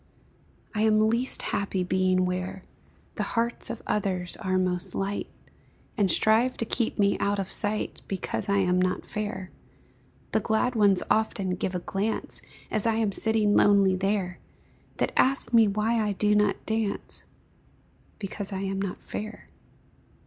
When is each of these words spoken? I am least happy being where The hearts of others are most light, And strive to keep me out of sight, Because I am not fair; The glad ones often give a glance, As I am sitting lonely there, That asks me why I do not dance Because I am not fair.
I 0.73 0.81
am 0.81 1.09
least 1.09 1.43
happy 1.43 1.83
being 1.83 2.25
where 2.25 2.63
The 3.17 3.21
hearts 3.37 3.69
of 3.69 3.83
others 3.85 4.35
are 4.37 4.57
most 4.57 4.95
light, 4.95 5.27
And 5.95 6.09
strive 6.09 6.57
to 6.57 6.65
keep 6.65 6.97
me 6.97 7.19
out 7.19 7.37
of 7.37 7.51
sight, 7.51 8.01
Because 8.07 8.49
I 8.49 8.57
am 8.57 8.81
not 8.81 9.05
fair; 9.05 9.51
The 10.31 10.39
glad 10.39 10.73
ones 10.73 11.03
often 11.11 11.51
give 11.51 11.75
a 11.75 11.79
glance, 11.81 12.41
As 12.71 12.87
I 12.87 12.95
am 12.95 13.11
sitting 13.11 13.55
lonely 13.55 13.95
there, 13.95 14.39
That 14.97 15.13
asks 15.15 15.53
me 15.53 15.67
why 15.67 16.01
I 16.03 16.13
do 16.13 16.33
not 16.33 16.65
dance 16.65 17.25
Because 18.17 18.51
I 18.51 18.61
am 18.61 18.81
not 18.81 19.03
fair. 19.03 19.49